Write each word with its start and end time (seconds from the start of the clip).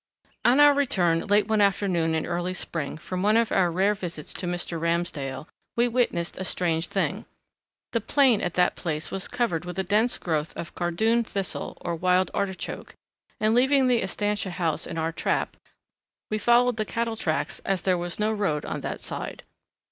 On 0.43 0.59
our 0.59 0.73
return 0.73 1.27
late 1.27 1.47
one 1.47 1.61
afternoon 1.61 2.15
in 2.15 2.25
early 2.25 2.55
spring 2.55 2.97
from 2.97 3.21
one 3.21 3.37
of 3.37 3.51
our 3.51 3.71
rare 3.71 3.93
visits 3.93 4.33
to 4.33 4.47
Mr. 4.47 4.79
Ramsdale, 4.81 5.47
we 5.75 5.87
witnessed 5.87 6.39
a 6.39 6.43
strange 6.43 6.87
thing. 6.87 7.25
The 7.91 8.01
plain 8.01 8.41
at 8.41 8.55
that 8.55 8.75
place 8.75 9.11
was 9.11 9.27
covered 9.27 9.63
with 9.63 9.77
a 9.77 9.83
dense 9.83 10.17
growth 10.17 10.57
of 10.57 10.73
cardoon 10.73 11.23
thistle 11.23 11.77
or 11.81 11.95
wild 11.95 12.31
artichoke, 12.33 12.95
and 13.39 13.53
leaving 13.53 13.85
the 13.85 14.01
estancia 14.01 14.49
house 14.49 14.87
in 14.87 14.97
our 14.97 15.11
trap, 15.11 15.55
we 16.31 16.39
followed 16.39 16.77
the 16.77 16.85
cattle 16.85 17.15
tracks 17.15 17.59
as 17.63 17.83
there 17.83 17.95
was 17.95 18.17
no 18.17 18.31
road 18.33 18.65
on 18.65 18.81
that 18.81 19.03
side. 19.03 19.43